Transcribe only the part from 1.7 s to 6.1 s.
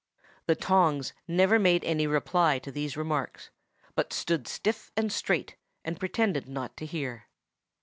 any reply to these remarks, but stood stiff and straight, and